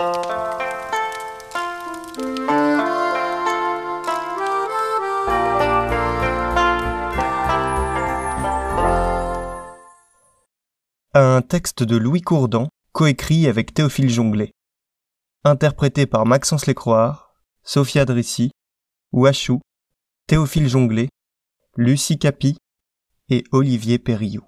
Un 0.00 0.06
texte 11.42 11.82
de 11.82 11.96
Louis 11.96 12.20
Courdan, 12.20 12.68
coécrit 12.92 13.48
avec 13.48 13.74
Théophile 13.74 14.08
Jonglet. 14.08 14.52
Interprété 15.42 16.06
par 16.06 16.26
Maxence 16.26 16.66
Lécroire, 16.66 17.34
Sophia 17.64 18.04
Drissy, 18.04 18.52
Ouachou, 19.10 19.60
Théophile 20.28 20.68
Jonglet, 20.68 21.08
Lucie 21.76 22.20
Capi 22.20 22.56
et 23.30 23.42
Olivier 23.50 23.98
Perriou. 23.98 24.44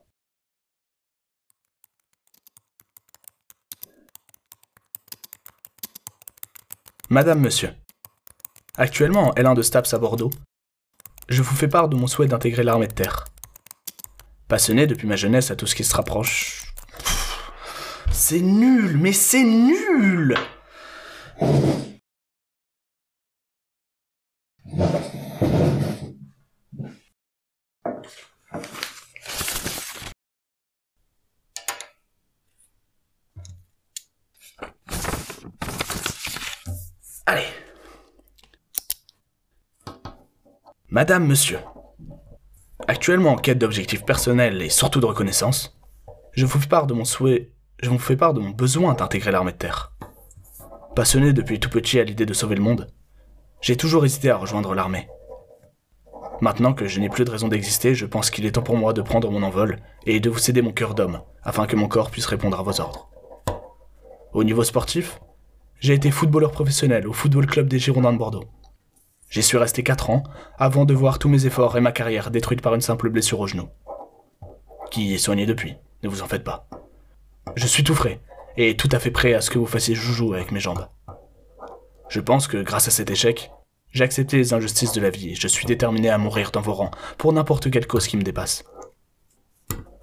Madame, 7.12 7.41
monsieur. 7.41 7.70
Actuellement 8.77 9.30
en 9.30 9.32
L1 9.32 9.56
de 9.56 9.62
STAPS 9.62 9.95
à 9.95 9.98
Bordeaux, 9.98 10.30
je 11.28 11.42
vous 11.42 11.56
fais 11.56 11.66
part 11.66 11.88
de 11.88 11.96
mon 11.96 12.06
souhait 12.06 12.28
d'intégrer 12.28 12.62
l'armée 12.62 12.86
de 12.86 12.92
terre. 12.92 13.24
Passionné 14.46 14.86
depuis 14.86 15.09
ma 15.09 15.16
jeunesse 15.16 15.50
à 15.50 15.56
tout 15.56 15.66
ce 15.66 15.74
qui 15.74 15.83
se 15.83 15.96
rapproche. 15.96 16.73
C'est 18.12 18.38
nul, 18.38 18.96
mais 18.96 19.12
c'est 19.12 19.42
nul 19.42 20.36
Madame, 40.92 41.24
monsieur. 41.24 41.60
Actuellement 42.88 43.30
en 43.30 43.36
quête 43.36 43.58
d'objectifs 43.58 44.05
personnels 44.05 44.60
et 44.60 44.70
surtout 44.70 44.98
de 44.98 45.06
reconnaissance, 45.06 45.78
je 46.32 46.44
vous 46.44 46.58
fais 46.58 46.66
part 46.66 46.88
de 46.88 46.94
mon 46.94 47.05
souhait, 47.05 47.52
je 47.80 47.88
vous 47.88 47.98
fais 48.00 48.16
part 48.16 48.34
de 48.34 48.41
mon 48.41 48.50
besoin 48.50 48.94
d'intégrer 48.94 49.30
l'armée 49.30 49.52
de 49.52 49.56
terre. 49.56 49.92
Passionné 50.97 51.32
depuis 51.32 51.60
tout 51.60 51.70
petit 51.70 52.00
à 52.00 52.02
l'idée 52.02 52.27
de 52.27 52.34
sauver 52.34 52.56
le 52.56 52.62
monde, 52.62 52.88
j'ai 53.60 53.77
toujours 53.77 54.05
hésité 54.05 54.30
à 54.30 54.36
rejoindre 54.36 54.74
l'armée. 54.74 55.08
Maintenant 56.41 56.72
que 56.72 56.88
je 56.88 56.98
n'ai 56.98 57.08
plus 57.08 57.25
de 57.25 57.30
raison 57.30 57.47
d'exister, 57.47 57.94
je 57.94 58.06
pense 58.06 58.28
qu'il 58.28 58.44
est 58.44 58.52
temps 58.52 58.62
pour 58.62 58.77
moi 58.77 58.92
de 58.92 59.02
prendre 59.02 59.30
mon 59.30 59.44
envol 59.44 59.78
et 60.06 60.19
de 60.19 60.28
vous 60.28 60.38
céder 60.38 60.60
mon 60.60 60.72
cœur 60.72 60.97
d'homme, 60.97 61.22
afin 61.44 61.66
que 61.66 61.77
mon 61.77 61.86
corps 61.86 62.10
puisse 62.10 62.27
répondre 62.27 62.58
à 62.58 62.64
vos 62.64 62.80
ordres. 62.80 63.08
Au 64.32 64.42
niveau 64.42 64.64
sportif, 64.64 65.20
j'ai 65.78 65.94
été 65.94 66.10
footballeur 66.10 66.50
professionnel 66.50 67.06
au 67.06 67.12
Football 67.12 67.47
Club 67.47 67.69
des 67.69 67.78
Girondins 67.78 68.12
de 68.12 68.19
Bordeaux. 68.19 68.48
J'y 69.31 69.45
suis 69.45 69.59
resté 69.59 69.84
4 69.84 70.11
ans 70.11 70.25
avant 70.59 70.84
de 70.84 70.92
voir 70.92 71.20
tous 71.20 71.28
mes 71.28 71.47
efforts 71.47 71.77
et 71.77 71.81
ma 71.81 71.92
carrière 71.92 72.33
détruite 72.33 72.62
par 72.62 72.75
une 72.75 72.81
simple 72.81 73.11
blessure 73.11 73.39
au 73.39 73.47
genou. 73.47 73.69
Qui 74.91 75.14
est 75.14 75.19
soignée 75.19 75.47
depuis, 75.47 75.77
ne 76.03 76.09
vous 76.09 76.22
en 76.22 76.27
faites 76.27 76.42
pas. 76.42 76.67
Je 77.55 77.67
suis 77.69 77.84
tout 77.84 77.95
frais 77.95 78.20
et 78.56 78.77
tout 78.77 78.89
à 78.91 78.98
fait 78.98 79.12
prêt 79.12 79.34
à 79.34 79.41
ce 79.41 79.50
que 79.50 79.61
vous 79.61 79.67
fassiez 79.67 79.95
joujou 79.95 80.34
avec 80.34 80.50
mes 80.50 80.59
jambes. 80.59 80.89
Je 82.09 82.19
pense 82.19 82.48
que 82.48 82.56
grâce 82.56 82.89
à 82.89 82.91
cet 82.91 83.09
échec, 83.09 83.53
j'ai 83.92 84.03
accepté 84.03 84.37
les 84.37 84.53
injustices 84.53 84.92
de 84.92 85.00
la 85.00 85.11
vie 85.11 85.31
et 85.31 85.34
je 85.37 85.47
suis 85.47 85.65
déterminé 85.65 86.11
à 86.11 86.19
mourir 86.19 86.50
dans 86.50 86.61
vos 86.61 86.75
rangs 86.75 86.91
pour 87.17 87.33
n'importe 87.33 87.70
quelle 87.70 87.87
cause 87.87 88.09
qui 88.09 88.17
me 88.17 88.22
dépasse. 88.22 88.65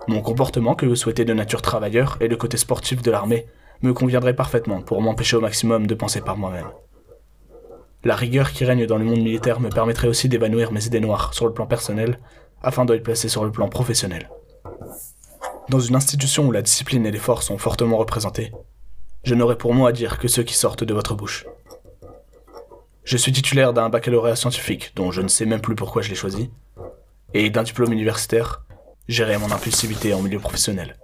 Mon 0.07 0.21
comportement 0.21 0.73
que 0.73 0.85
vous 0.85 0.95
souhaitez 0.95 1.25
de 1.25 1.33
nature 1.33 1.61
travailleur 1.61 2.15
et 2.21 2.29
le 2.29 2.37
côté 2.37 2.55
sportif 2.55 3.01
de 3.01 3.11
l'armée 3.11 3.45
me 3.81 3.93
conviendrait 3.93 4.37
parfaitement 4.37 4.81
pour 4.81 5.01
m'empêcher 5.01 5.35
au 5.35 5.41
maximum 5.41 5.85
de 5.85 5.95
penser 5.95 6.21
par 6.21 6.37
moi-même. 6.37 6.71
La 8.07 8.15
rigueur 8.15 8.53
qui 8.53 8.63
règne 8.63 8.85
dans 8.85 8.97
le 8.97 9.03
monde 9.03 9.17
militaire 9.17 9.59
me 9.59 9.67
permettrait 9.67 10.07
aussi 10.07 10.29
d'évanouir 10.29 10.71
mes 10.71 10.85
idées 10.85 11.01
noires 11.01 11.33
sur 11.33 11.45
le 11.45 11.51
plan 11.51 11.67
personnel 11.67 12.17
afin 12.63 12.85
de 12.85 12.93
les 12.93 13.01
placer 13.01 13.27
sur 13.27 13.43
le 13.43 13.51
plan 13.51 13.67
professionnel. 13.67 14.29
Dans 15.67 15.81
une 15.81 15.97
institution 15.97 16.47
où 16.47 16.53
la 16.53 16.61
discipline 16.61 17.05
et 17.05 17.11
l'effort 17.11 17.43
sont 17.43 17.57
fortement 17.57 17.97
représentés, 17.97 18.53
je 19.25 19.35
n'aurai 19.35 19.57
pour 19.57 19.73
moi 19.73 19.89
à 19.89 19.91
dire 19.91 20.19
que 20.19 20.29
ceux 20.29 20.43
qui 20.43 20.53
sortent 20.53 20.85
de 20.85 20.93
votre 20.93 21.15
bouche. 21.15 21.47
Je 23.03 23.17
suis 23.17 23.33
titulaire 23.33 23.73
d'un 23.73 23.89
baccalauréat 23.89 24.37
scientifique, 24.37 24.93
dont 24.95 25.11
je 25.11 25.21
ne 25.21 25.27
sais 25.27 25.45
même 25.45 25.59
plus 25.59 25.75
pourquoi 25.75 26.01
je 26.01 26.07
l'ai 26.07 26.15
choisi, 26.15 26.49
et 27.33 27.49
d'un 27.49 27.63
diplôme 27.63 27.91
universitaire, 27.91 28.63
géré 29.09 29.37
mon 29.37 29.51
impulsivité 29.51 30.13
en 30.13 30.21
milieu 30.21 30.39
professionnel. 30.39 30.95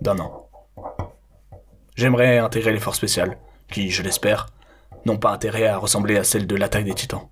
D'un 0.00 0.18
an. 0.20 0.48
J'aimerais 1.96 2.38
intégrer 2.38 2.72
les 2.72 2.80
forces 2.80 2.96
spéciales, 2.96 3.36
qui, 3.70 3.90
je 3.90 4.02
l'espère, 4.02 4.46
n'ont 5.04 5.18
pas 5.18 5.32
intérêt 5.32 5.66
à 5.66 5.78
ressembler 5.78 6.16
à 6.16 6.24
celles 6.24 6.46
de 6.46 6.56
l'attaque 6.56 6.84
des 6.84 6.94
titans. 6.94 7.28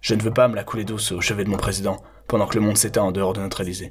Je 0.00 0.14
ne 0.14 0.22
veux 0.22 0.32
pas 0.32 0.48
me 0.48 0.56
la 0.56 0.64
couler 0.64 0.84
douce 0.84 1.12
au 1.12 1.20
chevet 1.20 1.44
de 1.44 1.50
mon 1.50 1.56
président, 1.56 2.02
pendant 2.28 2.46
que 2.46 2.54
le 2.54 2.64
monde 2.64 2.76
s'éteint 2.76 3.02
en 3.02 3.12
dehors 3.12 3.32
de 3.32 3.40
notre 3.40 3.60
Élysée. 3.60 3.88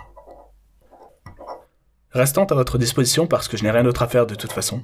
Restant 2.11 2.45
à 2.45 2.55
votre 2.55 2.77
disposition 2.77 3.27
parce 3.27 3.47
que 3.47 3.55
je 3.55 3.63
n'ai 3.63 3.71
rien 3.71 3.83
d'autre 3.83 4.01
à 4.01 4.07
faire 4.07 4.25
de 4.25 4.35
toute 4.35 4.51
façon, 4.51 4.83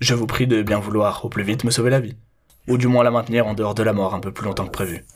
je 0.00 0.14
vous 0.14 0.26
prie 0.26 0.46
de 0.46 0.62
bien 0.62 0.78
vouloir 0.78 1.24
au 1.24 1.28
plus 1.28 1.42
vite 1.42 1.64
me 1.64 1.70
sauver 1.70 1.90
la 1.90 2.00
vie, 2.00 2.16
ou 2.68 2.76
du 2.76 2.86
moins 2.86 3.02
la 3.02 3.10
maintenir 3.10 3.46
en 3.46 3.54
dehors 3.54 3.74
de 3.74 3.82
la 3.82 3.94
mort 3.94 4.14
un 4.14 4.20
peu 4.20 4.32
plus 4.32 4.44
longtemps 4.44 4.66
que 4.66 4.72
prévu. 4.72 5.06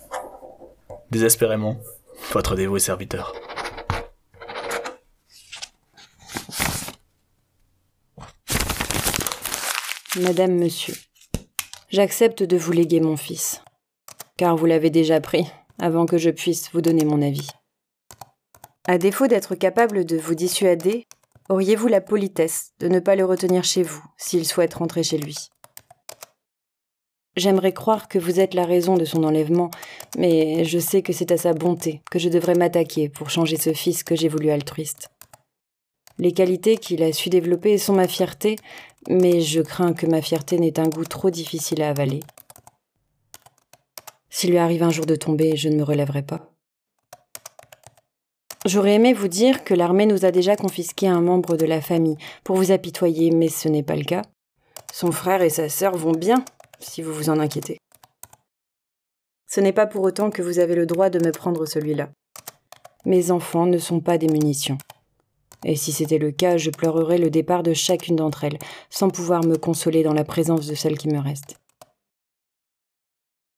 Désespérément, 1.10 1.76
votre 2.32 2.56
dévoué 2.56 2.80
serviteur. 2.80 3.34
Madame, 10.20 10.58
monsieur, 10.58 10.94
j'accepte 11.92 12.42
de 12.42 12.56
vous 12.56 12.72
léguer 12.72 13.00
mon 13.00 13.18
fils, 13.18 13.62
car 14.38 14.56
vous 14.56 14.66
l'avez 14.66 14.88
déjà 14.88 15.20
pris 15.20 15.46
avant 15.78 16.06
que 16.06 16.16
je 16.16 16.30
puisse 16.30 16.70
vous 16.72 16.80
donner 16.80 17.04
mon 17.04 17.20
avis. 17.20 17.48
À 18.88 18.98
défaut 18.98 19.26
d'être 19.26 19.54
capable 19.54 20.04
de 20.04 20.16
vous 20.16 20.34
dissuader, 20.34 21.06
auriez-vous 21.50 21.88
la 21.88 22.00
politesse 22.00 22.72
de 22.80 22.88
ne 22.88 22.98
pas 22.98 23.14
le 23.14 23.26
retenir 23.26 23.62
chez 23.62 23.82
vous 23.82 24.02
s'il 24.16 24.46
souhaite 24.46 24.74
rentrer 24.74 25.02
chez 25.02 25.18
lui? 25.18 25.36
J'aimerais 27.36 27.72
croire 27.72 28.08
que 28.08 28.18
vous 28.18 28.40
êtes 28.40 28.54
la 28.54 28.64
raison 28.64 28.96
de 28.96 29.04
son 29.04 29.24
enlèvement, 29.24 29.70
mais 30.18 30.64
je 30.64 30.78
sais 30.78 31.02
que 31.02 31.12
c'est 31.12 31.30
à 31.30 31.36
sa 31.36 31.52
bonté 31.52 32.02
que 32.10 32.18
je 32.18 32.28
devrais 32.28 32.54
m'attaquer 32.54 33.08
pour 33.08 33.30
changer 33.30 33.56
ce 33.56 33.72
fils 33.72 34.02
que 34.02 34.16
j'ai 34.16 34.28
voulu 34.28 34.50
altruiste. 34.50 35.08
Les 36.18 36.32
qualités 36.32 36.76
qu'il 36.76 37.02
a 37.02 37.12
su 37.12 37.30
développer 37.30 37.78
sont 37.78 37.94
ma 37.94 38.06
fierté, 38.06 38.56
mais 39.08 39.40
je 39.40 39.60
crains 39.60 39.92
que 39.92 40.06
ma 40.06 40.22
fierté 40.22 40.58
n'ait 40.58 40.78
un 40.78 40.88
goût 40.88 41.04
trop 41.04 41.30
difficile 41.30 41.82
à 41.82 41.90
avaler. 41.90 42.20
S'il 44.30 44.50
lui 44.50 44.58
arrive 44.58 44.82
un 44.82 44.90
jour 44.90 45.06
de 45.06 45.16
tomber, 45.16 45.56
je 45.56 45.68
ne 45.68 45.76
me 45.76 45.82
relèverai 45.82 46.22
pas. 46.22 46.52
J'aurais 48.64 48.94
aimé 48.94 49.12
vous 49.12 49.28
dire 49.28 49.64
que 49.64 49.74
l'armée 49.74 50.06
nous 50.06 50.24
a 50.24 50.30
déjà 50.30 50.54
confisqué 50.54 51.08
un 51.08 51.20
membre 51.20 51.56
de 51.56 51.66
la 51.66 51.80
famille 51.80 52.16
pour 52.44 52.56
vous 52.56 52.70
apitoyer, 52.70 53.32
mais 53.32 53.48
ce 53.48 53.68
n'est 53.68 53.82
pas 53.82 53.96
le 53.96 54.04
cas. 54.04 54.22
Son 54.92 55.10
frère 55.10 55.42
et 55.42 55.50
sa 55.50 55.68
sœur 55.68 55.96
vont 55.96 56.12
bien, 56.12 56.44
si 56.78 57.02
vous 57.02 57.12
vous 57.12 57.28
en 57.28 57.40
inquiétez. 57.40 57.78
Ce 59.48 59.60
n'est 59.60 59.72
pas 59.72 59.86
pour 59.86 60.02
autant 60.02 60.30
que 60.30 60.42
vous 60.42 60.60
avez 60.60 60.76
le 60.76 60.86
droit 60.86 61.10
de 61.10 61.24
me 61.24 61.32
prendre 61.32 61.66
celui-là. 61.66 62.10
Mes 63.04 63.32
enfants 63.32 63.66
ne 63.66 63.78
sont 63.78 64.00
pas 64.00 64.16
des 64.16 64.28
munitions. 64.28 64.78
Et 65.64 65.76
si 65.76 65.92
c'était 65.92 66.18
le 66.18 66.32
cas, 66.32 66.56
je 66.56 66.70
pleurerais 66.70 67.18
le 67.18 67.30
départ 67.30 67.62
de 67.62 67.72
chacune 67.72 68.16
d'entre 68.16 68.44
elles, 68.44 68.58
sans 68.90 69.10
pouvoir 69.10 69.44
me 69.44 69.56
consoler 69.56 70.02
dans 70.02 70.12
la 70.12 70.24
présence 70.24 70.66
de 70.66 70.74
celle 70.74 70.98
qui 70.98 71.08
me 71.08 71.20
reste. 71.20 71.56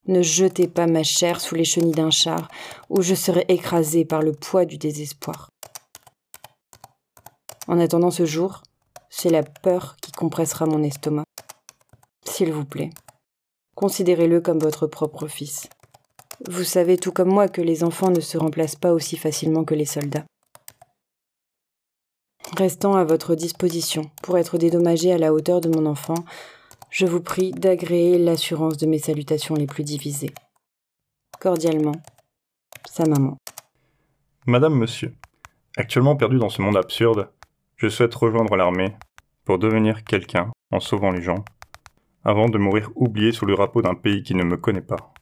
Ne 0.07 0.21
jetez 0.21 0.67
pas 0.67 0.85
ma 0.85 1.01
chair 1.01 1.41
sous 1.41 1.55
les 1.55 1.65
chenilles 1.65 1.91
d'un 1.91 2.11
char, 2.11 2.47
où 2.89 3.01
je 3.01 3.15
serai 3.15 3.45
écrasée 3.47 4.05
par 4.05 4.21
le 4.21 4.33
poids 4.33 4.65
du 4.65 4.77
désespoir. 4.77 5.49
En 7.67 7.79
attendant 7.79 8.11
ce 8.11 8.25
jour, 8.25 8.61
c'est 9.09 9.31
la 9.31 9.41
peur 9.41 9.95
qui 10.01 10.11
compressera 10.11 10.67
mon 10.67 10.83
estomac. 10.83 11.23
S'il 12.23 12.53
vous 12.53 12.65
plaît, 12.65 12.91
considérez-le 13.75 14.41
comme 14.41 14.59
votre 14.59 14.85
propre 14.85 15.27
fils. 15.27 15.67
Vous 16.47 16.63
savez 16.63 16.97
tout 16.97 17.11
comme 17.11 17.29
moi 17.29 17.47
que 17.47 17.61
les 17.61 17.83
enfants 17.83 18.11
ne 18.11 18.19
se 18.19 18.37
remplacent 18.37 18.75
pas 18.75 18.93
aussi 18.93 19.17
facilement 19.17 19.63
que 19.63 19.73
les 19.73 19.85
soldats. 19.85 20.25
Restant 22.53 22.95
à 22.95 23.03
votre 23.03 23.35
disposition 23.35 24.03
pour 24.21 24.37
être 24.37 24.57
dédommagé 24.57 25.11
à 25.11 25.17
la 25.17 25.33
hauteur 25.33 25.61
de 25.61 25.69
mon 25.69 25.85
enfant, 25.85 26.23
je 26.89 27.05
vous 27.05 27.19
prie 27.19 27.51
d'agréer 27.51 28.17
l'assurance 28.17 28.77
de 28.77 28.85
mes 28.85 28.99
salutations 28.99 29.55
les 29.55 29.65
plus 29.65 29.83
divisées. 29.83 30.33
Cordialement, 31.39 31.95
sa 32.85 33.05
maman. 33.05 33.37
Madame, 34.45 34.75
monsieur, 34.75 35.13
actuellement 35.75 36.15
perdu 36.15 36.37
dans 36.37 36.49
ce 36.49 36.61
monde 36.61 36.77
absurde, 36.77 37.29
je 37.77 37.89
souhaite 37.89 38.15
rejoindre 38.15 38.55
l'armée 38.55 38.95
pour 39.43 39.59
devenir 39.59 40.03
quelqu'un 40.03 40.51
en 40.71 40.79
sauvant 40.79 41.11
les 41.11 41.21
gens, 41.21 41.43
avant 42.23 42.47
de 42.47 42.57
mourir 42.57 42.91
oublié 42.95 43.31
sous 43.31 43.45
le 43.45 43.55
drapeau 43.55 43.81
d'un 43.81 43.95
pays 43.95 44.23
qui 44.23 44.35
ne 44.35 44.43
me 44.43 44.55
connaît 44.55 44.81
pas. 44.81 45.13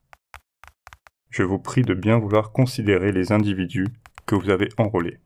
Je 1.30 1.44
vous 1.44 1.58
prie 1.58 1.82
de 1.82 1.94
bien 1.94 2.20
vouloir 2.20 2.52
considérer 2.52 3.12
les 3.12 3.32
individus 3.32 3.88
que 4.28 4.36
vous 4.36 4.50
avez 4.50 4.70
enrôlés. 4.78 5.20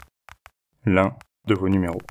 L'un 0.85 1.17
de 1.47 1.55
vos 1.55 1.69
numéros. 1.69 2.01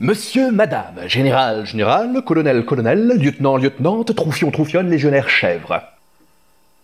Monsieur, 0.00 0.50
madame, 0.50 1.06
général, 1.06 1.64
général, 1.64 2.24
colonel, 2.24 2.64
colonel, 2.64 3.06
lieutenant, 3.20 3.56
lieutenante, 3.56 4.16
troufion, 4.16 4.50
troufionne, 4.50 4.90
légionnaire, 4.90 5.28
chèvre. 5.28 5.80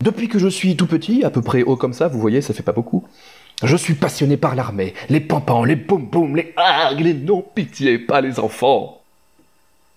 Depuis 0.01 0.29
que 0.29 0.39
je 0.39 0.47
suis 0.47 0.77
tout 0.77 0.87
petit, 0.87 1.25
à 1.25 1.31
peu 1.31 1.43
près 1.43 1.65
haut 1.65 1.75
comme 1.75 1.95
ça, 1.95 2.07
vous 2.07 2.21
voyez, 2.21 2.41
ça 2.43 2.55
fait 2.55 2.63
pas 2.63 2.71
beaucoup, 2.71 3.09
je 3.65 3.77
suis 3.77 3.95
passionné 3.95 4.37
par 4.37 4.55
l'armée, 4.55 4.95
les 5.09 5.19
pampans, 5.19 5.65
les 5.65 5.75
boum-boum, 5.75 6.37
les 6.37 6.53
hargues, 6.57 7.01
les 7.01 7.15
non-pitié, 7.15 7.99
pas 7.99 8.21
les 8.21 8.39
enfants. 8.39 8.98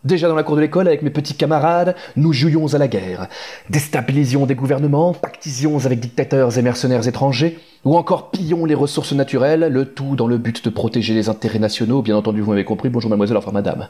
Déjà 0.03 0.27
dans 0.27 0.36
la 0.36 0.42
cour 0.42 0.56
de 0.56 0.62
l'école, 0.62 0.88
avec 0.88 1.03
mes 1.03 1.12
petits 1.12 1.36
camarades, 1.36 1.95
nous 2.15 2.33
jouions 2.33 2.74
à 2.74 2.80
la 2.80 2.88
guerre. 2.88 3.27
Déstabilisions 3.69 4.48
des 4.48 4.56
gouvernements, 4.56 5.13
pactisions 5.13 5.77
avec 5.86 6.00
dictateurs 6.00 6.57
et 6.57 6.63
mercenaires 6.63 7.07
étrangers, 7.07 7.59
ou 7.86 7.95
encore 7.95 8.31
pillions 8.31 8.65
les 8.65 8.74
ressources 8.74 9.13
naturelles, 9.13 9.68
le 9.71 9.86
tout 9.86 10.15
dans 10.15 10.25
le 10.25 10.39
but 10.39 10.65
de 10.65 10.71
protéger 10.71 11.13
les 11.13 11.30
intérêts 11.30 11.59
nationaux, 11.59 12.01
bien 12.01 12.15
entendu 12.15 12.42
vous 12.42 12.50
m'avez 12.50 12.65
compris, 12.65 12.89
bonjour 12.89 13.12
mademoiselle, 13.12 13.38
enfin 13.38 13.51
madame. 13.51 13.89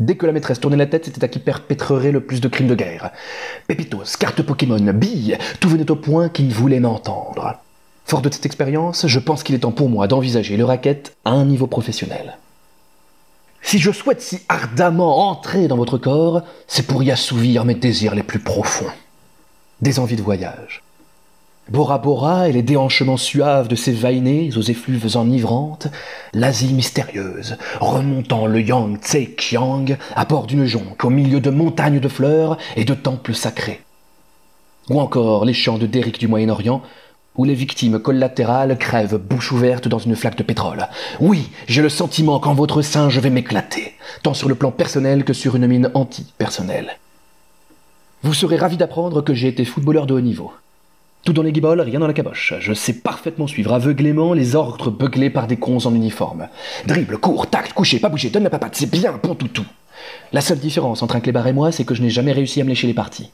Dès 0.00 0.16
que 0.16 0.26
la 0.26 0.32
maîtresse 0.32 0.60
tournait 0.60 0.76
la 0.76 0.84
tête, 0.84 1.06
c'était 1.06 1.24
à 1.24 1.28
qui 1.28 1.38
perpétrerait 1.38 2.12
le 2.12 2.20
plus 2.20 2.42
de 2.42 2.48
crimes 2.48 2.68
de 2.68 2.74
guerre. 2.74 3.10
Pépitos, 3.66 4.18
cartes 4.20 4.42
Pokémon, 4.42 4.92
billes, 4.92 5.38
tout 5.60 5.70
venait 5.70 5.90
au 5.90 5.96
point 5.96 6.28
qu'il 6.28 6.48
ne 6.48 6.52
voulait 6.52 6.80
m'entendre. 6.80 7.54
Fort 8.04 8.20
de 8.20 8.30
cette 8.30 8.44
expérience, 8.44 9.06
je 9.06 9.18
pense 9.18 9.42
qu'il 9.42 9.54
est 9.54 9.60
temps 9.60 9.72
pour 9.72 9.88
moi 9.88 10.08
d'envisager 10.08 10.58
le 10.58 10.66
racket 10.66 11.16
à 11.24 11.30
un 11.30 11.46
niveau 11.46 11.66
professionnel. 11.66 12.36
Si 13.66 13.80
je 13.80 13.90
souhaite 13.90 14.22
si 14.22 14.42
ardemment 14.48 15.28
entrer 15.28 15.66
dans 15.66 15.76
votre 15.76 15.98
corps, 15.98 16.42
c'est 16.68 16.86
pour 16.86 17.02
y 17.02 17.10
assouvir 17.10 17.64
mes 17.64 17.74
désirs 17.74 18.14
les 18.14 18.22
plus 18.22 18.38
profonds. 18.38 18.92
Des 19.80 19.98
envies 19.98 20.14
de 20.14 20.22
voyage. 20.22 20.84
Bora 21.68 21.98
Bora 21.98 22.48
et 22.48 22.52
les 22.52 22.62
déhanchements 22.62 23.16
suaves 23.16 23.66
de 23.66 23.74
ces 23.74 23.90
vainés 23.90 24.50
aux 24.56 24.62
effluves 24.62 25.16
enivrantes, 25.16 25.88
l'Asie 26.32 26.74
mystérieuse, 26.74 27.56
remontant 27.80 28.46
le 28.46 28.60
Yang 28.60 29.00
Tse 29.00 29.34
Kiang 29.36 29.96
à 30.14 30.24
bord 30.24 30.46
d'une 30.46 30.66
jonque 30.66 31.04
au 31.04 31.10
milieu 31.10 31.40
de 31.40 31.50
montagnes 31.50 31.98
de 31.98 32.08
fleurs 32.08 32.58
et 32.76 32.84
de 32.84 32.94
temples 32.94 33.34
sacrés. 33.34 33.80
Ou 34.90 35.00
encore 35.00 35.44
les 35.44 35.54
champs 35.54 35.78
de 35.78 35.86
Derrick 35.86 36.20
du 36.20 36.28
Moyen-Orient, 36.28 36.82
où 37.38 37.44
les 37.44 37.54
victimes 37.54 37.98
collatérales 37.98 38.78
crèvent 38.78 39.18
bouche 39.18 39.52
ouverte 39.52 39.88
dans 39.88 39.98
une 39.98 40.16
flaque 40.16 40.38
de 40.38 40.42
pétrole. 40.42 40.88
Oui, 41.20 41.50
j'ai 41.66 41.82
le 41.82 41.88
sentiment 41.88 42.40
qu'en 42.40 42.54
votre 42.54 42.82
sein 42.82 43.10
je 43.10 43.20
vais 43.20 43.30
m'éclater, 43.30 43.94
tant 44.22 44.34
sur 44.34 44.48
le 44.48 44.54
plan 44.54 44.70
personnel 44.70 45.24
que 45.24 45.32
sur 45.32 45.56
une 45.56 45.66
mine 45.66 45.90
anti-personnelle. 45.94 46.98
Vous 48.22 48.34
serez 48.34 48.56
ravi 48.56 48.76
d'apprendre 48.76 49.22
que 49.22 49.34
j'ai 49.34 49.48
été 49.48 49.64
footballeur 49.64 50.06
de 50.06 50.14
haut 50.14 50.20
niveau. 50.20 50.52
Tout 51.24 51.32
dans 51.32 51.42
les 51.42 51.52
guibolles, 51.52 51.80
rien 51.80 51.98
dans 51.98 52.06
la 52.06 52.12
caboche. 52.12 52.54
Je 52.60 52.72
sais 52.72 52.92
parfaitement 52.92 53.46
suivre 53.48 53.72
aveuglément 53.72 54.32
les 54.32 54.54
ordres 54.54 54.90
beuglés 54.90 55.30
par 55.30 55.46
des 55.46 55.56
cons 55.56 55.84
en 55.84 55.94
uniforme. 55.94 56.48
Dribble, 56.86 57.18
cours, 57.18 57.48
tact, 57.48 57.72
coucher, 57.72 57.98
pas 57.98 58.08
bouger, 58.08 58.30
donne 58.30 58.44
la 58.44 58.50
papate, 58.50 58.76
c'est 58.76 58.90
bien, 58.90 59.18
bon 59.22 59.34
tout 59.34 59.48
tout. 59.48 59.66
La 60.32 60.40
seule 60.40 60.58
différence 60.58 61.02
entre 61.02 61.16
un 61.16 61.20
clébard 61.20 61.46
et 61.46 61.52
moi, 61.52 61.72
c'est 61.72 61.84
que 61.84 61.94
je 61.94 62.02
n'ai 62.02 62.10
jamais 62.10 62.32
réussi 62.32 62.60
à 62.60 62.64
me 62.64 62.68
lécher 62.68 62.86
les 62.86 62.94
parties. 62.94 63.30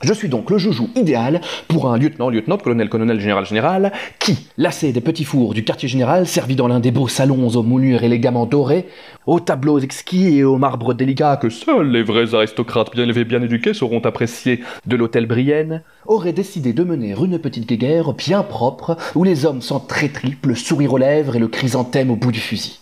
Je 0.00 0.12
suis 0.12 0.28
donc 0.28 0.50
le 0.50 0.58
joujou 0.58 0.90
idéal 0.94 1.40
pour 1.66 1.90
un 1.90 1.98
lieutenant, 1.98 2.30
lieutenant, 2.30 2.56
colonel, 2.56 2.88
colonel, 2.88 3.18
général, 3.18 3.44
général, 3.44 3.92
qui, 4.20 4.46
lassé 4.56 4.92
des 4.92 5.00
petits 5.00 5.24
fours 5.24 5.54
du 5.54 5.64
quartier 5.64 5.88
général, 5.88 6.28
servi 6.28 6.54
dans 6.54 6.68
l'un 6.68 6.78
des 6.78 6.92
beaux 6.92 7.08
salons 7.08 7.48
aux 7.48 7.62
moulures 7.64 8.04
élégamment 8.04 8.46
dorées, 8.46 8.86
aux 9.26 9.40
tableaux 9.40 9.80
exquis 9.80 10.38
et 10.38 10.44
aux 10.44 10.56
marbres 10.56 10.94
délicats 10.94 11.36
que 11.36 11.50
seuls 11.50 11.90
les 11.90 12.04
vrais 12.04 12.32
aristocrates 12.32 12.92
bien 12.94 13.02
élevés, 13.02 13.24
bien 13.24 13.42
éduqués 13.42 13.74
sauront 13.74 13.98
apprécier 13.98 14.60
de 14.86 14.94
l'hôtel 14.94 15.26
Brienne, 15.26 15.82
aurait 16.06 16.32
décidé 16.32 16.72
de 16.72 16.84
mener 16.84 17.16
une 17.20 17.40
petite 17.40 17.68
guéguerre 17.68 18.12
bien 18.12 18.44
propre 18.44 18.96
où 19.16 19.24
les 19.24 19.46
hommes 19.46 19.62
sont 19.62 19.80
très 19.80 20.10
triples, 20.10 20.54
sourire 20.54 20.92
aux 20.92 20.98
lèvres 20.98 21.34
et 21.34 21.40
le 21.40 21.48
chrysanthème 21.48 22.12
au 22.12 22.16
bout 22.16 22.30
du 22.30 22.40
fusil. 22.40 22.78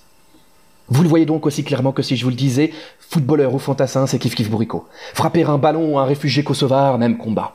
Vous 0.89 1.03
le 1.03 1.09
voyez 1.09 1.27
donc 1.27 1.47
aussi 1.47 1.65
clairement 1.65 1.93
que 1.93 2.03
si 2.03 2.17
je 2.17 2.25
vous 2.25 2.31
le 2.31 2.37
disais, 2.37 2.73
footballeur 2.99 3.55
ou 3.55 3.59
fantassin, 3.59 4.07
c'est 4.07 4.19
kiff 4.19 4.35
kiff 4.35 4.51
bourricot. 4.51 4.87
Frapper 5.15 5.45
un 5.45 5.59
ballon, 5.59 5.99
un 5.99 6.05
réfugié 6.05 6.45
kosovar, 6.45 6.99
même 6.99 7.17
combat. 7.17 7.55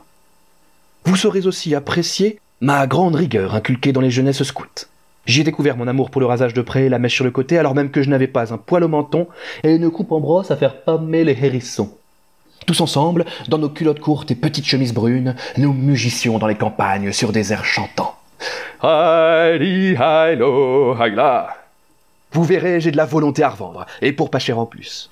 Vous 1.05 1.15
saurez 1.15 1.47
aussi 1.47 1.73
apprécier 1.73 2.39
ma 2.59 2.85
grande 2.87 3.15
rigueur 3.15 3.55
inculquée 3.55 3.93
dans 3.93 4.01
les 4.01 4.11
jeunesses 4.11 4.43
scouts. 4.43 4.85
J'ai 5.25 5.43
découvert 5.43 5.77
mon 5.77 5.87
amour 5.87 6.09
pour 6.09 6.19
le 6.19 6.27
rasage 6.27 6.53
de 6.53 6.61
près, 6.61 6.89
la 6.89 6.99
mèche 6.99 7.15
sur 7.15 7.25
le 7.25 7.31
côté, 7.31 7.57
alors 7.57 7.75
même 7.75 7.91
que 7.91 8.01
je 8.01 8.09
n'avais 8.09 8.27
pas 8.27 8.53
un 8.53 8.57
poil 8.57 8.83
au 8.83 8.87
menton 8.87 9.27
et 9.63 9.75
une 9.75 9.89
coupe 9.91 10.11
en 10.11 10.19
brosse 10.19 10.51
à 10.51 10.57
faire 10.57 10.81
pommer 10.81 11.23
les 11.23 11.37
hérissons. 11.43 11.91
Tous 12.65 12.81
ensemble, 12.81 13.25
dans 13.47 13.57
nos 13.57 13.69
culottes 13.69 13.99
courtes 13.99 14.31
et 14.31 14.35
petites 14.35 14.65
chemises 14.65 14.93
brunes, 14.93 15.35
nous 15.57 15.73
mugissions 15.73 16.37
dans 16.37 16.47
les 16.47 16.55
campagnes 16.55 17.11
sur 17.11 17.31
des 17.31 17.53
airs 17.53 17.65
chantants. 17.65 18.15
Heidi, 18.83 19.95
lo, 20.37 20.95
vous 22.31 22.43
verrez, 22.43 22.79
j'ai 22.79 22.91
de 22.91 22.97
la 22.97 23.05
volonté 23.05 23.43
à 23.43 23.49
revendre, 23.49 23.85
et 24.01 24.13
pour 24.13 24.29
pas 24.29 24.39
cher 24.39 24.59
en 24.59 24.65
plus. 24.65 25.09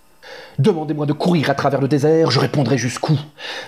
Demandez-moi 0.59 1.05
de 1.05 1.13
courir 1.13 1.49
à 1.49 1.55
travers 1.55 1.81
le 1.81 1.87
désert, 1.87 2.31
je 2.31 2.39
répondrai 2.39 2.77
jusqu'où. 2.77 3.17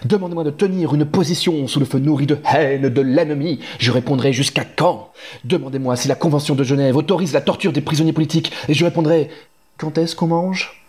Demandez-moi 0.05 0.43
de 0.43 0.51
tenir 0.51 0.93
une 0.93 1.05
position 1.05 1.67
sous 1.67 1.79
le 1.79 1.85
feu 1.85 1.99
nourri 1.99 2.27
de 2.27 2.37
haine 2.53 2.89
de 2.89 3.01
l'ennemi, 3.01 3.59
je 3.79 3.91
répondrai 3.91 4.33
jusqu'à 4.33 4.63
quand. 4.63 5.11
Demandez-moi 5.43 5.95
si 5.95 6.07
la 6.07 6.15
Convention 6.15 6.55
de 6.55 6.63
Genève 6.63 6.97
autorise 6.97 7.33
la 7.33 7.41
torture 7.41 7.73
des 7.73 7.81
prisonniers 7.81 8.13
politiques, 8.13 8.51
et 8.67 8.73
je 8.73 8.85
répondrai 8.85 9.29
quand 9.77 9.97
est-ce 9.97 10.15
qu'on 10.15 10.27
mange? 10.27 10.83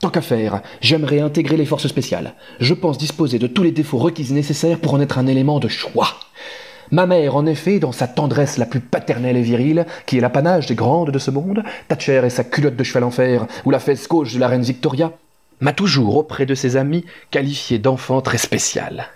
Tant 0.00 0.10
qu'à 0.10 0.22
faire, 0.22 0.62
j'aimerais 0.80 1.20
intégrer 1.20 1.58
les 1.58 1.66
forces 1.66 1.86
spéciales. 1.86 2.34
Je 2.58 2.72
pense 2.72 2.96
disposer 2.96 3.38
de 3.38 3.46
tous 3.46 3.62
les 3.62 3.70
défauts 3.70 3.98
requis 3.98 4.32
nécessaires 4.32 4.78
pour 4.78 4.94
en 4.94 5.00
être 5.00 5.18
un 5.18 5.26
élément 5.26 5.60
de 5.60 5.68
choix. 5.68 6.08
Ma 6.92 7.06
mère, 7.06 7.36
en 7.36 7.46
effet, 7.46 7.78
dans 7.78 7.92
sa 7.92 8.08
tendresse 8.08 8.58
la 8.58 8.66
plus 8.66 8.80
paternelle 8.80 9.36
et 9.36 9.42
virile, 9.42 9.86
qui 10.06 10.18
est 10.18 10.20
l'apanage 10.20 10.66
des 10.66 10.74
grandes 10.74 11.12
de 11.12 11.18
ce 11.20 11.30
monde, 11.30 11.62
Thatcher 11.86 12.22
et 12.24 12.30
sa 12.30 12.42
culotte 12.42 12.74
de 12.74 12.82
cheval 12.82 13.04
en 13.04 13.12
fer, 13.12 13.46
ou 13.64 13.70
la 13.70 13.78
fesse 13.78 14.08
gauche 14.08 14.34
de 14.34 14.40
la 14.40 14.48
reine 14.48 14.62
Victoria, 14.62 15.12
m'a 15.60 15.72
toujours, 15.72 16.16
auprès 16.16 16.46
de 16.46 16.54
ses 16.56 16.76
amis, 16.76 17.04
qualifié 17.30 17.78
d'enfant 17.78 18.20
très 18.22 18.38
spécial. 18.38 19.06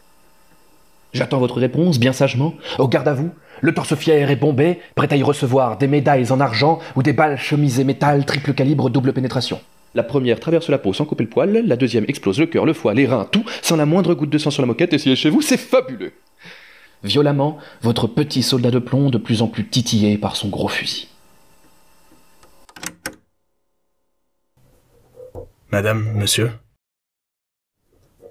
J'attends 1.13 1.39
votre 1.39 1.59
réponse, 1.59 1.99
bien 1.99 2.13
sagement, 2.13 2.55
au 2.79 2.87
garde 2.87 3.09
à 3.09 3.15
vous, 3.15 3.31
le 3.61 3.75
torse 3.75 3.97
fier 3.97 4.31
et 4.31 4.37
bombé, 4.37 4.79
prêt 4.95 5.13
à 5.13 5.17
y 5.17 5.23
recevoir 5.25 5.77
des 5.77 5.89
médailles 5.89 6.31
en 6.31 6.39
argent 6.39 6.79
ou 6.95 7.03
des 7.03 7.13
balles 7.13 7.39
chemisées 7.39 7.85
métal 7.85 8.25
triple 8.25 8.53
calibre 8.53 8.89
double 8.89 9.13
pénétration. 9.13 9.61
La 9.97 10.03
première 10.05 10.39
traverse 10.39 10.69
la 10.69 10.79
peau 10.79 10.93
sans 10.93 11.07
couper 11.07 11.25
le 11.25 11.31
poil, 11.31 11.63
la 11.67 11.77
deuxième 11.77 12.05
explose 12.07 12.39
le 12.39 12.47
cœur, 12.47 12.67
le 12.67 12.73
foie, 12.73 12.95
les 12.95 13.07
reins, 13.07 13.27
tout, 13.31 13.45
sans 13.63 13.77
la 13.77 13.87
moindre 13.87 14.15
goutte 14.15 14.31
de 14.31 14.39
sang 14.39 14.51
sur 14.51 14.63
la 14.63 14.67
moquette, 14.67 14.93
essayez 14.93 15.17
chez 15.17 15.31
vous, 15.31 15.41
c'est 15.41 15.57
fabuleux 15.57 16.13
violemment 17.05 17.59
votre 17.83 18.09
petit 18.09 18.43
soldat 18.43 18.71
de 18.71 18.79
plomb 18.79 19.11
de 19.11 19.19
plus 19.19 19.43
en 19.43 19.47
plus 19.47 19.69
titillé 19.69 20.19
par 20.19 20.35
son 20.35 20.49
gros 20.49 20.69
fusil. 20.69 21.09
Madame, 25.71 26.13
monsieur, 26.15 26.53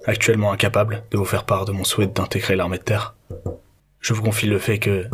actuellement 0.06 0.52
incapable 0.52 1.04
de 1.12 1.18
vous 1.18 1.26
faire 1.26 1.46
part 1.46 1.66
de 1.66 1.72
mon 1.72 1.84
souhait 1.84 2.08
d'intégrer 2.08 2.56
l'armée 2.56 2.78
de 2.78 2.84
terre, 2.84 3.16
je 4.00 4.14
vous 4.14 4.22
confie 4.22 4.48
le 4.48 4.60
fait 4.60 4.80
que, 4.80 5.08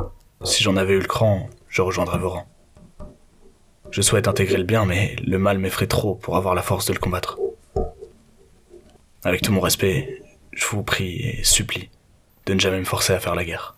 si 0.43 0.63
j'en 0.63 0.75
avais 0.75 0.93
eu 0.93 0.99
le 0.99 1.07
cran, 1.07 1.49
je 1.67 1.81
rejoindrais 1.81 2.17
vos 2.17 2.29
rangs. 2.29 2.47
Je 3.91 4.01
souhaite 4.01 4.27
intégrer 4.27 4.57
le 4.57 4.63
bien, 4.63 4.85
mais 4.85 5.15
le 5.25 5.39
mal 5.39 5.57
m'effraie 5.57 5.87
trop 5.87 6.15
pour 6.15 6.37
avoir 6.37 6.53
la 6.53 6.61
force 6.61 6.85
de 6.85 6.93
le 6.93 6.99
combattre. 6.99 7.39
Avec 9.23 9.41
tout 9.41 9.51
mon 9.51 9.59
respect, 9.59 10.21
je 10.53 10.65
vous 10.67 10.83
prie 10.83 11.15
et 11.15 11.43
supplie 11.43 11.89
de 12.49 12.55
ne 12.55 12.59
jamais 12.59 12.79
me 12.79 12.85
forcer 12.85 13.13
à 13.13 13.19
faire 13.19 13.35
la 13.35 13.45
guerre. 13.45 13.75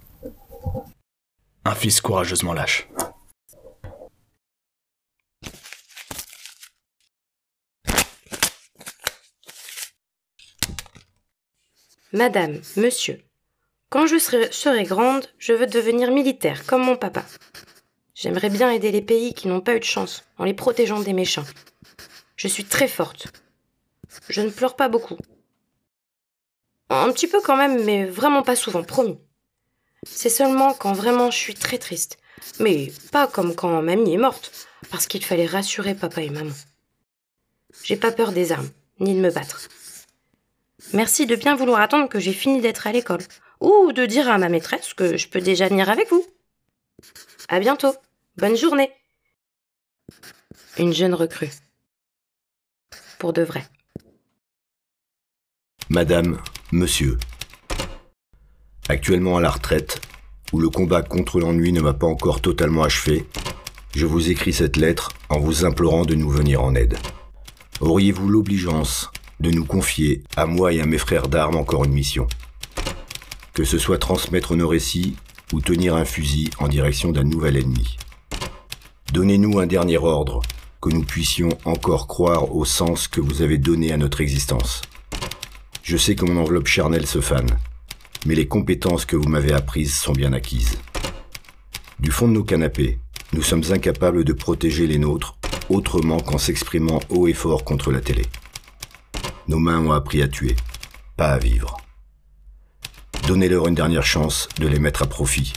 Un 1.65 1.75
fils 1.75 1.99
courageusement 1.99 2.53
lâche. 2.53 2.87
Madame, 12.13 12.61
monsieur, 12.77 13.21
quand 13.89 14.07
je 14.07 14.17
serai, 14.17 14.83
grande, 14.85 15.27
je 15.37 15.51
veux 15.51 15.67
devenir 15.67 16.09
militaire, 16.11 16.65
comme 16.65 16.85
mon 16.85 16.95
papa. 16.95 17.25
J'aimerais 18.15 18.49
bien 18.49 18.71
aider 18.71 18.91
les 18.91 19.01
pays 19.01 19.33
qui 19.33 19.49
n'ont 19.49 19.59
pas 19.59 19.75
eu 19.75 19.79
de 19.79 19.83
chance, 19.83 20.23
en 20.37 20.45
les 20.45 20.53
protégeant 20.53 21.01
des 21.01 21.13
méchants. 21.13 21.45
Je 22.37 22.47
suis 22.47 22.63
très 22.63 22.87
forte. 22.87 23.27
Je 24.29 24.39
ne 24.39 24.49
pleure 24.49 24.77
pas 24.77 24.87
beaucoup. 24.87 25.17
Un 26.93 27.09
petit 27.13 27.27
peu 27.27 27.39
quand 27.41 27.55
même, 27.55 27.85
mais 27.85 28.05
vraiment 28.05 28.43
pas 28.43 28.57
souvent, 28.57 28.83
promis. 28.83 29.17
C'est 30.03 30.29
seulement 30.29 30.73
quand 30.73 30.91
vraiment 30.91 31.31
je 31.31 31.37
suis 31.37 31.53
très 31.53 31.77
triste. 31.77 32.17
Mais 32.59 32.91
pas 33.13 33.27
comme 33.27 33.55
quand 33.55 33.81
mamie 33.81 34.13
est 34.13 34.17
morte, 34.17 34.67
parce 34.89 35.07
qu'il 35.07 35.23
fallait 35.23 35.45
rassurer 35.45 35.95
papa 35.95 36.21
et 36.21 36.29
maman. 36.29 36.53
J'ai 37.81 37.95
pas 37.95 38.11
peur 38.11 38.33
des 38.33 38.51
armes, 38.51 38.69
ni 38.99 39.13
de 39.13 39.21
me 39.21 39.31
battre. 39.31 39.69
Merci 40.91 41.25
de 41.27 41.37
bien 41.37 41.55
vouloir 41.55 41.79
attendre 41.79 42.09
que 42.09 42.19
j'ai 42.19 42.33
fini 42.33 42.59
d'être 42.59 42.87
à 42.87 42.91
l'école, 42.91 43.23
ou 43.61 43.93
de 43.93 44.05
dire 44.05 44.29
à 44.29 44.37
ma 44.37 44.49
maîtresse 44.49 44.93
que 44.93 45.15
je 45.15 45.29
peux 45.29 45.39
déjà 45.39 45.69
venir 45.69 45.89
avec 45.89 46.09
vous. 46.09 46.25
À 47.47 47.61
bientôt. 47.61 47.95
Bonne 48.35 48.57
journée. 48.57 48.91
Une 50.77 50.93
jeune 50.93 51.13
recrue. 51.13 51.51
Pour 53.17 53.31
de 53.31 53.43
vrai. 53.43 53.63
Madame, 55.89 56.41
Monsieur. 56.73 57.17
Actuellement 58.87 59.35
à 59.35 59.41
la 59.41 59.49
retraite, 59.49 59.99
où 60.53 60.59
le 60.61 60.69
combat 60.69 61.01
contre 61.01 61.41
l'ennui 61.41 61.73
ne 61.73 61.81
m'a 61.81 61.93
pas 61.93 62.07
encore 62.07 62.39
totalement 62.39 62.83
achevé, 62.83 63.25
Je 63.93 64.05
vous 64.05 64.29
écris 64.29 64.53
cette 64.53 64.77
lettre 64.77 65.09
en 65.27 65.37
vous 65.37 65.65
implorant 65.65 66.05
de 66.05 66.15
nous 66.15 66.29
venir 66.29 66.63
en 66.63 66.73
aide. 66.75 66.97
Auriez-vous 67.81 68.29
l'obligeance 68.29 69.11
de 69.41 69.51
nous 69.51 69.65
confier, 69.65 70.23
à 70.37 70.45
moi 70.45 70.71
et 70.71 70.79
à 70.79 70.85
mes 70.85 70.97
frères 70.97 71.27
d'armes, 71.27 71.57
encore 71.57 71.83
une 71.83 71.91
mission? 71.91 72.25
Que 73.53 73.65
ce 73.65 73.77
soit 73.77 73.97
transmettre 73.97 74.55
nos 74.55 74.69
récits 74.69 75.17
ou 75.51 75.59
tenir 75.59 75.95
un 75.95 76.05
fusil 76.05 76.51
en 76.59 76.69
direction 76.69 77.11
d'un 77.11 77.25
nouvel 77.25 77.57
ennemi. 77.57 77.97
Donnez-nous 79.11 79.59
un 79.59 79.67
dernier 79.67 79.97
ordre, 79.97 80.41
que 80.81 80.89
nous 80.89 81.03
puissions 81.03 81.49
encore 81.65 82.07
croire 82.07 82.55
au 82.55 82.63
sens 82.63 83.09
que 83.09 83.19
vous 83.19 83.41
avez 83.41 83.57
donné 83.57 83.91
à 83.91 83.97
notre 83.97 84.21
existence. 84.21 84.83
Je 85.83 85.97
sais 85.97 86.15
que 86.15 86.25
mon 86.25 86.39
enveloppe 86.39 86.67
charnelle 86.67 87.07
se 87.07 87.21
fane, 87.21 87.57
mais 88.25 88.35
les 88.35 88.47
compétences 88.47 89.05
que 89.05 89.15
vous 89.15 89.27
m'avez 89.27 89.51
apprises 89.51 89.95
sont 89.95 90.13
bien 90.13 90.31
acquises. 90.31 90.77
Du 91.99 92.11
fond 92.11 92.27
de 92.27 92.33
nos 92.33 92.43
canapés, 92.43 92.99
nous 93.33 93.41
sommes 93.41 93.63
incapables 93.71 94.23
de 94.23 94.33
protéger 94.33 94.85
les 94.85 94.99
nôtres 94.99 95.37
autrement 95.69 96.19
qu'en 96.19 96.37
s'exprimant 96.37 96.99
haut 97.09 97.27
et 97.27 97.33
fort 97.33 97.63
contre 97.63 97.91
la 97.91 98.01
télé. 98.01 98.25
Nos 99.47 99.59
mains 99.59 99.79
ont 99.79 99.91
appris 99.91 100.21
à 100.21 100.27
tuer, 100.27 100.55
pas 101.17 101.33
à 101.33 101.37
vivre. 101.39 101.77
Donnez-leur 103.27 103.67
une 103.67 103.75
dernière 103.75 104.05
chance 104.05 104.49
de 104.59 104.67
les 104.67 104.79
mettre 104.79 105.01
à 105.01 105.07
profit, 105.07 105.53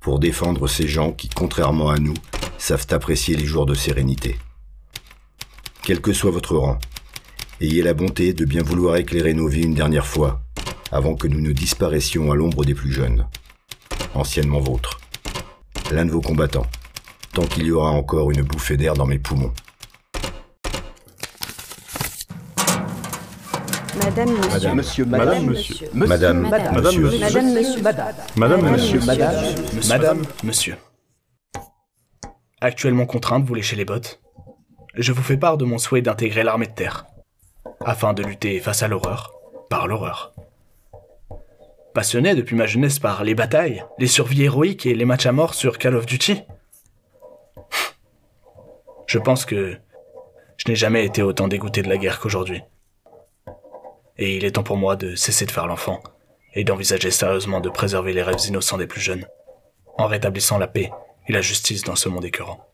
pour 0.00 0.18
défendre 0.18 0.66
ces 0.66 0.88
gens 0.88 1.12
qui, 1.12 1.28
contrairement 1.28 1.90
à 1.90 1.98
nous, 1.98 2.14
savent 2.56 2.86
apprécier 2.90 3.36
les 3.36 3.44
jours 3.44 3.66
de 3.66 3.74
sérénité. 3.74 4.38
Quel 5.82 6.00
que 6.00 6.12
soit 6.12 6.30
votre 6.30 6.56
rang, 6.56 6.78
ayez 7.60 7.82
la 7.82 7.94
bonté 7.94 8.32
de 8.32 8.44
bien 8.44 8.62
vouloir 8.62 8.96
éclairer 8.96 9.34
nos 9.34 9.48
vies 9.48 9.64
une 9.64 9.74
dernière 9.74 10.06
fois, 10.06 10.40
avant 10.92 11.14
que 11.14 11.26
nous 11.26 11.40
ne 11.40 11.52
disparaissions 11.52 12.30
à 12.30 12.36
l'ombre 12.36 12.64
des 12.64 12.74
plus 12.74 12.92
jeunes. 12.92 13.26
Anciennement 14.14 14.60
vôtre. 14.60 15.00
L'un 15.90 16.04
de 16.04 16.10
vos 16.10 16.20
combattants, 16.20 16.66
tant 17.32 17.44
qu'il 17.44 17.66
y 17.66 17.70
aura 17.70 17.90
encore 17.90 18.30
une 18.30 18.42
bouffée 18.42 18.76
d'air 18.76 18.94
dans 18.94 19.06
mes 19.06 19.18
poumons. 19.18 19.52
Madame, 24.04 24.30
monsieur. 24.30 24.74
Monsieur, 24.74 25.04
Madame, 25.04 25.26
madame, 25.26 25.46
monsieur. 25.46 25.88
Madame, 25.92 26.40
Madame. 26.48 26.74
Madame, 26.74 27.00
monsieur. 27.00 27.18
Madame, 27.18 27.52
monsieur. 27.52 27.82
Madame, 28.36 28.70
monsieur, 28.70 28.98
monsieur. 28.98 29.06
madame. 29.06 29.34
Madame, 29.88 30.22
monsieur. 30.44 30.76
Actuellement 32.60 33.06
contraint 33.06 33.40
de 33.40 33.46
vous 33.46 33.54
lécher 33.54 33.76
les 33.76 33.84
bottes, 33.84 34.20
je 34.94 35.12
vous 35.12 35.22
fais 35.22 35.36
part 35.36 35.58
de 35.58 35.64
mon 35.64 35.78
souhait 35.78 36.02
d'intégrer 36.02 36.42
l'armée 36.42 36.66
de 36.66 36.72
terre, 36.72 37.06
afin 37.84 38.12
de 38.12 38.22
lutter 38.22 38.60
face 38.60 38.82
à 38.82 38.88
l'horreur, 38.88 39.34
par 39.68 39.86
l'horreur. 39.86 40.32
Passionné 41.94 42.34
depuis 42.34 42.54
ma 42.54 42.66
jeunesse 42.66 42.98
par 42.98 43.24
les 43.24 43.34
batailles, 43.34 43.84
les 43.98 44.06
survies 44.06 44.44
héroïques 44.44 44.86
et 44.86 44.94
les 44.94 45.04
matchs 45.04 45.26
à 45.26 45.32
mort 45.32 45.54
sur 45.54 45.78
Call 45.78 45.96
of 45.96 46.06
Duty, 46.06 46.42
je 49.06 49.18
pense 49.18 49.44
que 49.44 49.76
je 50.56 50.64
n'ai 50.68 50.76
jamais 50.76 51.04
été 51.04 51.22
autant 51.22 51.48
dégoûté 51.48 51.82
de 51.82 51.88
la 51.88 51.96
guerre 51.96 52.20
qu'aujourd'hui. 52.20 52.62
Et 54.18 54.36
il 54.36 54.44
est 54.44 54.52
temps 54.52 54.64
pour 54.64 54.76
moi 54.76 54.96
de 54.96 55.14
cesser 55.14 55.46
de 55.46 55.50
faire 55.52 55.66
l'enfant 55.66 56.02
et 56.54 56.64
d'envisager 56.64 57.10
sérieusement 57.10 57.60
de 57.60 57.68
préserver 57.68 58.12
les 58.12 58.22
rêves 58.22 58.46
innocents 58.46 58.78
des 58.78 58.86
plus 58.86 59.00
jeunes, 59.00 59.26
en 59.96 60.06
rétablissant 60.06 60.58
la 60.58 60.66
paix 60.66 60.90
et 61.28 61.32
la 61.32 61.40
justice 61.40 61.84
dans 61.84 61.94
ce 61.94 62.08
monde 62.08 62.24
écœurant. 62.24 62.64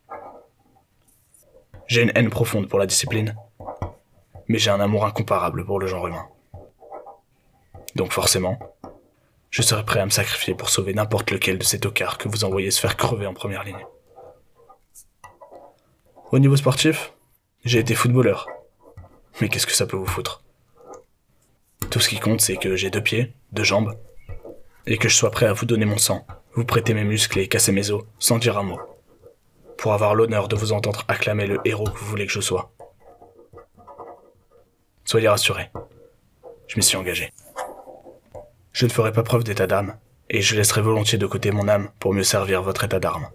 J'ai 1.86 2.02
une 2.02 2.12
haine 2.14 2.30
profonde 2.30 2.68
pour 2.68 2.78
la 2.78 2.86
discipline, 2.86 3.36
mais 4.48 4.58
j'ai 4.58 4.70
un 4.70 4.80
amour 4.80 5.04
incomparable 5.04 5.64
pour 5.64 5.78
le 5.78 5.86
genre 5.86 6.06
humain. 6.06 6.26
Donc 7.94 8.12
forcément, 8.12 8.58
je 9.50 9.62
serai 9.62 9.84
prêt 9.84 10.00
à 10.00 10.04
me 10.04 10.10
sacrifier 10.10 10.54
pour 10.54 10.68
sauver 10.68 10.94
n'importe 10.94 11.30
lequel 11.30 11.58
de 11.58 11.64
ces 11.64 11.78
tocards 11.78 12.18
que 12.18 12.28
vous 12.28 12.44
envoyez 12.44 12.70
se 12.70 12.80
faire 12.80 12.96
crever 12.96 13.26
en 13.26 13.34
première 13.34 13.64
ligne. 13.64 13.86
Au 16.32 16.38
niveau 16.40 16.56
sportif, 16.56 17.12
j'ai 17.64 17.78
été 17.78 17.94
footballeur. 17.94 18.48
Mais 19.40 19.48
qu'est-ce 19.48 19.66
que 19.66 19.72
ça 19.72 19.86
peut 19.86 19.96
vous 19.96 20.06
foutre? 20.06 20.42
Tout 21.90 22.00
ce 22.00 22.08
qui 22.08 22.18
compte, 22.18 22.40
c'est 22.40 22.56
que 22.56 22.74
j'ai 22.74 22.90
deux 22.90 23.02
pieds, 23.02 23.32
deux 23.52 23.62
jambes, 23.62 23.96
et 24.86 24.98
que 24.98 25.08
je 25.08 25.14
sois 25.14 25.30
prêt 25.30 25.46
à 25.46 25.52
vous 25.52 25.66
donner 25.66 25.84
mon 25.84 25.98
sang, 25.98 26.26
vous 26.54 26.64
prêter 26.64 26.92
mes 26.92 27.04
muscles 27.04 27.38
et 27.38 27.48
casser 27.48 27.72
mes 27.72 27.90
os, 27.90 28.04
sans 28.18 28.38
dire 28.38 28.58
un 28.58 28.64
mot, 28.64 28.80
pour 29.78 29.92
avoir 29.92 30.14
l'honneur 30.14 30.48
de 30.48 30.56
vous 30.56 30.72
entendre 30.72 31.04
acclamer 31.08 31.46
le 31.46 31.60
héros 31.64 31.84
que 31.84 31.98
vous 31.98 32.06
voulez 32.06 32.26
que 32.26 32.32
je 32.32 32.40
sois. 32.40 32.73
Soyez 35.14 35.28
rassurés, 35.28 35.70
je 36.66 36.74
m'y 36.76 36.82
suis 36.82 36.96
engagé. 36.96 37.32
Je 38.72 38.84
ne 38.84 38.90
ferai 38.90 39.12
pas 39.12 39.22
preuve 39.22 39.44
d'état 39.44 39.68
d'âme, 39.68 39.96
et 40.28 40.42
je 40.42 40.56
laisserai 40.56 40.82
volontiers 40.82 41.18
de 41.18 41.26
côté 41.26 41.52
mon 41.52 41.68
âme 41.68 41.92
pour 42.00 42.12
mieux 42.12 42.24
servir 42.24 42.64
votre 42.64 42.82
état 42.82 42.98
d'arme. 42.98 43.28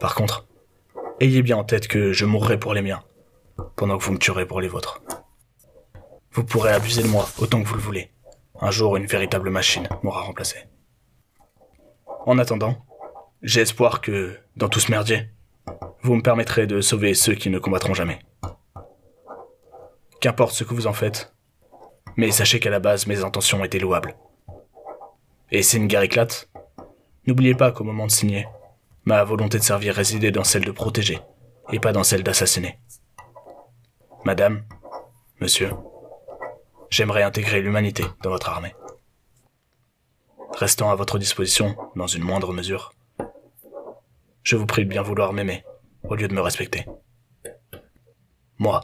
Par 0.00 0.14
contre, 0.14 0.46
ayez 1.20 1.42
bien 1.42 1.58
en 1.58 1.64
tête 1.64 1.88
que 1.88 2.14
je 2.14 2.24
mourrai 2.24 2.58
pour 2.58 2.72
les 2.72 2.80
miens, 2.80 3.02
pendant 3.76 3.98
que 3.98 4.04
vous 4.04 4.12
me 4.14 4.18
tuerez 4.18 4.46
pour 4.46 4.62
les 4.62 4.68
vôtres. 4.68 5.02
Vous 6.32 6.42
pourrez 6.42 6.72
abuser 6.72 7.02
de 7.02 7.08
moi 7.08 7.28
autant 7.36 7.62
que 7.62 7.68
vous 7.68 7.74
le 7.74 7.82
voulez. 7.82 8.10
Un 8.62 8.70
jour, 8.70 8.96
une 8.96 9.04
véritable 9.04 9.50
machine 9.50 9.90
m'aura 10.02 10.22
remplacé. 10.22 10.56
En 12.24 12.38
attendant, 12.38 12.82
j'ai 13.42 13.60
espoir 13.60 14.00
que, 14.00 14.38
dans 14.56 14.70
tout 14.70 14.80
ce 14.80 14.90
merdier, 14.90 15.28
vous 16.00 16.14
me 16.14 16.22
permettrez 16.22 16.66
de 16.66 16.80
sauver 16.80 17.12
ceux 17.12 17.34
qui 17.34 17.50
ne 17.50 17.58
combattront 17.58 17.92
jamais. 17.92 18.20
Qu'importe 20.24 20.54
ce 20.54 20.64
que 20.64 20.72
vous 20.72 20.86
en 20.86 20.94
faites, 20.94 21.34
mais 22.16 22.30
sachez 22.30 22.58
qu'à 22.58 22.70
la 22.70 22.80
base, 22.80 23.06
mes 23.06 23.22
intentions 23.22 23.62
étaient 23.62 23.78
louables. 23.78 24.16
Et 25.50 25.62
si 25.62 25.76
une 25.76 25.86
guerre 25.86 26.00
éclate, 26.00 26.48
n'oubliez 27.26 27.54
pas 27.54 27.72
qu'au 27.72 27.84
moment 27.84 28.06
de 28.06 28.10
signer, 28.10 28.48
ma 29.04 29.22
volonté 29.22 29.58
de 29.58 29.62
servir 29.62 29.94
résidait 29.94 30.30
dans 30.30 30.42
celle 30.42 30.64
de 30.64 30.70
protéger, 30.70 31.20
et 31.72 31.78
pas 31.78 31.92
dans 31.92 32.04
celle 32.04 32.22
d'assassiner. 32.22 32.78
Madame, 34.24 34.64
monsieur, 35.42 35.72
j'aimerais 36.88 37.22
intégrer 37.22 37.60
l'humanité 37.60 38.06
dans 38.22 38.30
votre 38.30 38.48
armée. 38.48 38.74
Restant 40.54 40.90
à 40.90 40.94
votre 40.94 41.18
disposition, 41.18 41.76
dans 41.96 42.06
une 42.06 42.24
moindre 42.24 42.54
mesure, 42.54 42.94
je 44.42 44.56
vous 44.56 44.64
prie 44.64 44.86
de 44.86 44.90
bien 44.90 45.02
vouloir 45.02 45.34
m'aimer, 45.34 45.66
au 46.02 46.14
lieu 46.14 46.28
de 46.28 46.34
me 46.34 46.40
respecter. 46.40 46.86
Moi, 48.56 48.80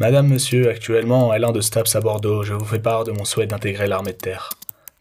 Madame, 0.00 0.26
monsieur, 0.26 0.70
actuellement 0.70 1.30
à 1.30 1.38
l'un 1.38 1.52
de 1.52 1.60
Staps 1.60 1.94
à 1.94 2.00
Bordeaux, 2.00 2.42
je 2.42 2.52
vous 2.52 2.64
fais 2.64 2.80
part 2.80 3.04
de 3.04 3.12
mon 3.12 3.24
souhait 3.24 3.46
d'intégrer 3.46 3.86
l'armée 3.86 4.12
de 4.12 4.18
terre. 4.18 4.50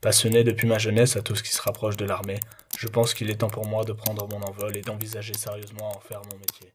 Passionné 0.01 0.43
depuis 0.43 0.67
ma 0.67 0.77
jeunesse 0.77 1.15
à 1.15 1.23
tout 1.23 1.35
ce 1.35 1.41
qui 1.41 1.51
se 1.51 1.63
rapproche 1.63 1.97
de 1.97 2.05
l'armée, 2.05 2.39
je 2.77 2.87
pense 2.87 3.15
qu'il 3.15 3.31
est 3.31 3.37
temps 3.37 3.49
pour 3.49 3.65
moi 3.65 3.83
de 3.85 3.93
prendre 3.93 4.27
mon 4.27 4.43
envol 4.43 4.77
et 4.77 4.81
d'envisager 4.81 5.33
sérieusement 5.33 5.89
à 5.91 5.97
en 5.97 5.99
faire 5.99 6.21
mon 6.31 6.37
métier. 6.37 6.71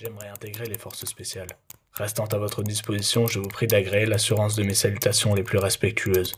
J'aimerais 0.00 0.28
intégrer 0.28 0.66
les 0.66 0.78
forces 0.78 1.06
spéciales. 1.06 1.50
Restant 1.94 2.26
à 2.26 2.38
votre 2.38 2.62
disposition, 2.62 3.26
je 3.26 3.40
vous 3.40 3.48
prie 3.48 3.66
d'agréer 3.66 4.06
l'assurance 4.06 4.54
de 4.54 4.62
mes 4.62 4.74
salutations 4.74 5.34
les 5.34 5.42
plus 5.42 5.58
respectueuses. 5.58 6.36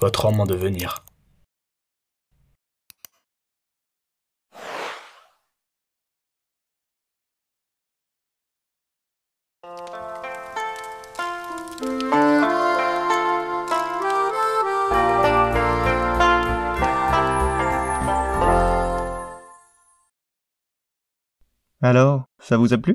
Votre 0.00 0.26
homme 0.26 0.38
en 0.38 0.46
devenir. 0.46 1.05
Alors, 21.82 22.24
ça 22.40 22.56
vous 22.56 22.72
a 22.72 22.78
plu? 22.78 22.94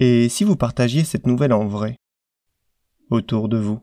Et 0.00 0.28
si 0.28 0.42
vous 0.42 0.56
partagiez 0.56 1.04
cette 1.04 1.26
nouvelle 1.26 1.52
en 1.52 1.66
vrai? 1.66 1.96
Autour 3.10 3.48
de 3.48 3.56
vous? 3.56 3.80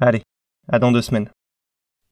Allez, 0.00 0.22
à 0.68 0.78
dans 0.78 0.92
deux 0.92 1.02
semaines. 1.02 1.30